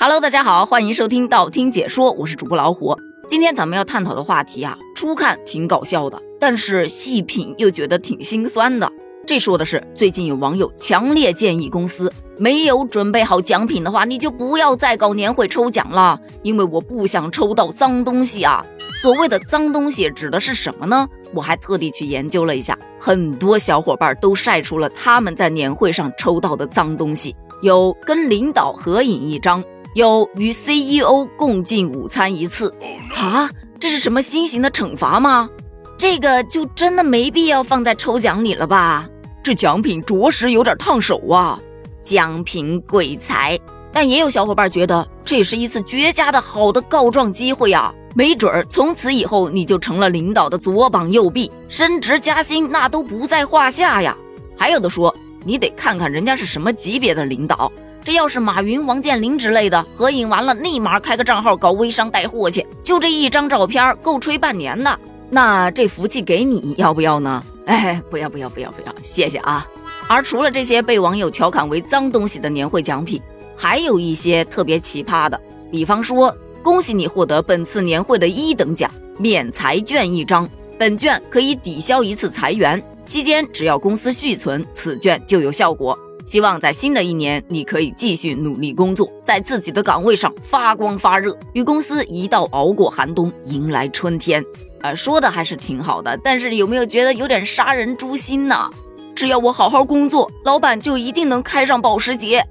[0.00, 2.96] Hello，大家好，欢迎收听道听解说，我是主播老虎。
[3.26, 8.88] 今天咱们要探讨的话题啊，初看挺搞笑的，但是细品又觉得挺心酸的。
[9.26, 18.64] 这说的是最近有网友强烈建议公司，没有准备好奖品的话，你就不要再搞年会抽奖了，因为我不想抽到脏东西啊。
[19.02, 21.08] 所谓的脏东西指的是什么呢？
[21.34, 29.60] 我还特地去研究了一下，很多小伙伴都晒出了他们在年会上抽到的脏东西，有跟领导合影一张。
[29.94, 32.72] 有与 CEO 共进午餐一次
[33.14, 33.50] 啊，
[33.80, 35.48] 这是什么新型的惩罚吗？
[35.96, 39.08] 这个就真的没必要放在抽奖里了吧？
[39.42, 41.58] 这奖品着实有点烫手啊！
[42.02, 43.58] 奖品鬼才，
[43.90, 47.92] 但也有小伙伴觉得这是一次绝佳的好的告状机会啊！
[48.14, 54.16] 没准儿从此以后你就成了领导的左膀右臂，升职加薪那都不在话下呀！
[54.56, 55.14] 还有的说，
[55.44, 57.72] 你得看看人家是什么级别的领导。
[58.08, 64.98] 这要是马云、王健林之类的合影完了，立马开个账号搞微商带货去，就这一张照片够吹半年的。
[65.28, 67.44] 那这福气给你要不要呢？
[67.66, 69.68] 哎，不要不要不要不要，谢谢啊。
[70.08, 73.20] 而除了这些被网友调侃为脏东西的年会奖品，
[73.54, 75.38] 还有一些特别奇葩的，
[75.70, 80.48] 比方说，恭喜你获得本次年会的一等奖免裁券一张，
[80.78, 85.94] 本券可以抵消一次裁员，期间只要公司续存，此券就有效果。
[86.28, 94.44] 希望在新的一年，你可以继续努力工作，在自己的岗位上发光发热，与公司一道熬过寒冬，迎来春天。
[94.82, 98.68] 啊，说的还是挺好的，但是有没有觉得有点杀人诛心呢？
[99.16, 102.46] 只要我好好工作，老板就一定能开上保时捷。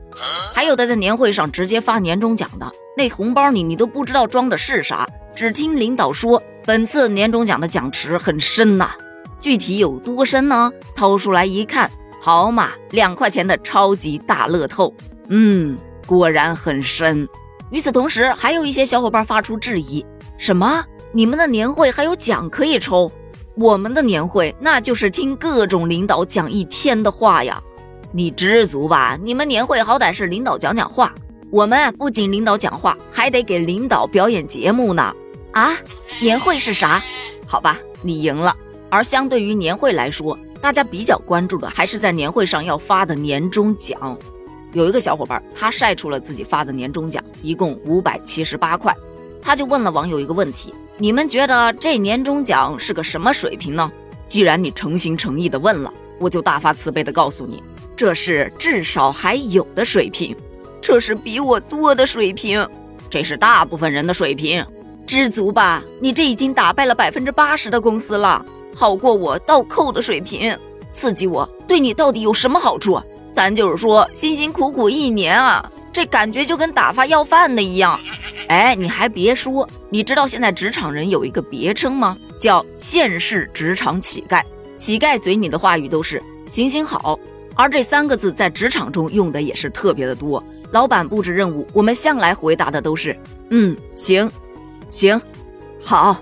[0.56, 8.90] 还有的在年会上直接发年终奖的，那红包里你都不知道装的是啥，只听领导说本次年终奖的奖池很深呐，
[9.40, 10.72] 具体有多深呢？
[10.96, 11.92] 掏出来一看。
[12.28, 14.94] 好嘛，两块钱的超级大乐透，
[15.30, 17.26] 嗯，果然很深。
[17.70, 20.06] 与此同时，还有一些小伙伴发出质疑：
[20.38, 20.84] 什么？
[21.14, 23.10] 你们的年会还有奖可以抽？
[23.56, 27.64] 我们的年会那就是听各种领导讲一天的话呀！
[28.12, 31.16] 你知足吧，你们年会好歹是领导讲讲话，
[31.50, 35.16] 我们不仅领导讲话，还得给领导表演节目呢。
[35.54, 35.78] 啊，
[36.20, 37.02] 年会是啥？
[37.46, 38.54] 好吧，你赢了。
[38.90, 44.20] 而相对于年会来说，大家比较关注的还是在年会上要发的年终奖。
[44.74, 48.94] 有一个小伙伴，他晒出了自己发的年终奖，一共五百七十八块。
[49.42, 53.90] 他就问了网友一个问题：你们觉得这年终奖是个什么水平呢？
[54.28, 57.64] 既然你诚心诚意的问了，我就大发慈悲的告诉你，
[57.96, 60.36] 这是至少还有的水平，
[60.82, 62.68] 这是比我多的水平，
[63.10, 64.66] 这是大部分人的水平。
[65.06, 68.46] 知足吧，你这已经打败了百分之八十的公司了。
[68.80, 70.56] 好过我倒扣的水平，
[70.92, 73.02] 刺激我对你到底有什么好处？
[73.34, 78.00] 咱就是说辛辛苦苦一年啊，这感觉就跟打发要饭的一样。
[78.50, 82.16] 哎，你还别说，你知道现在职场人有一个别称吗？
[82.38, 84.44] 叫现世职场乞丐。
[84.76, 87.20] 乞丐嘴里的话语都是行行好，
[87.56, 90.44] 而这三个字在职场中用的也是特别的多。
[90.70, 93.18] 老板布置任务，我们向来回答的都是
[93.50, 94.30] 嗯行，
[94.92, 95.20] 行，
[95.84, 96.16] 好。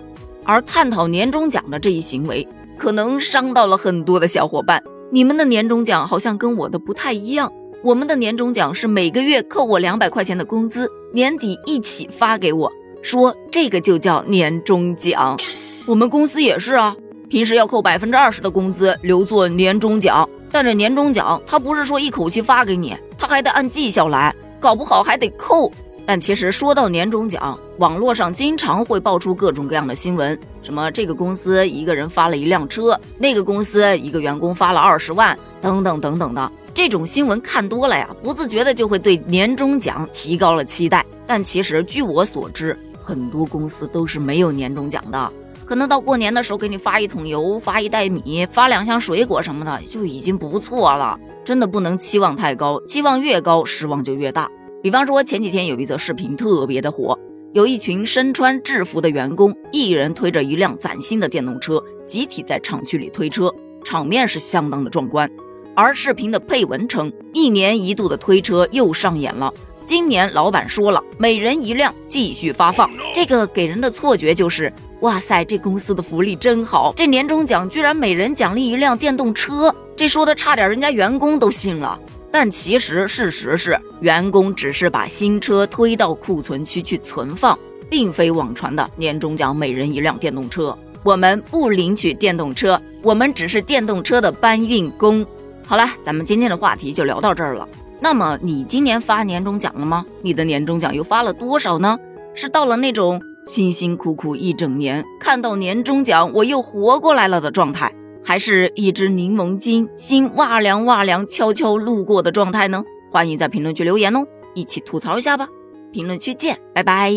[0.45, 2.47] 而探讨年终奖的这一行为，
[2.78, 4.81] 可能伤到了很多的小伙伴。
[5.11, 7.51] 你们的年终奖好像跟我的不太一样。
[7.83, 15.38] 我们的年终奖是每个月扣我两百块钱的工资，年底一起发给我，说这个就叫年终奖。
[15.85, 16.95] 我们公司也是啊，
[17.29, 25.72] 平时要扣百分之二十的工资留作年终奖，但这年终奖他不是说一口气发给你，他还得按绩效来，搞不好还得扣。
[26.05, 41.03] 但其实说到年终奖，网络上经常会爆出各种各样的新闻，什么这个公司一个人发了一辆车，那个公司一个员工发了二十万，等等等等的这种新闻看多了呀，不自觉的就会对年终奖提高了期待。
[41.25, 45.31] 但其实据我所知，很多公司都是没有年终奖的，
[45.66, 51.19] 可能到过年的时候给你发一桶油、发一袋米、发两箱水果什么的就已经不错了。
[51.43, 54.49] 真的不能期望太高，期望越高，失望就越大。
[54.85, 57.17] 比方说前几天有一则视频特别的火，
[57.53, 63.52] 有一群身穿制服的员工，一人推着一辆崭新的电动车，集体在厂区里推车，
[63.84, 65.28] 场面是相当的壮观。
[65.76, 69.52] 而视频的配文称，一年一度的推车又上演了，
[69.87, 72.87] 今年老板说了，每人一辆，继续发放。
[73.11, 74.72] 这个给人的错觉就是，
[75.02, 81.99] 哇塞，这公司的福利真好，这年终奖居然每人奖励一辆电动车，这说的差点人家员工都信了。
[82.37, 87.58] 但其实事实是，员工只是把新车推到库存区去存放，
[87.90, 90.78] 并非网传的年终奖每人一辆电动车。
[91.02, 95.26] 我们不领取电动车，我们只是电动车的搬运工。
[95.66, 97.66] 好了，咱们今天的话题就聊到这儿了。
[98.02, 100.05] 那么你今年发年终奖了吗？
[100.22, 101.97] 你的年终奖又发了多少呢？
[102.34, 112.83] 是到了那种辛辛苦苦一整年，看到年终奖我又活过来了的状态，还是一只柠檬精，心哇凉哇凉，悄悄路过的状态呢？
[113.11, 114.25] 欢迎在评论区留言哦，
[114.55, 115.47] 一起吐槽一下吧。
[115.93, 117.13] 评论区见，拜拜。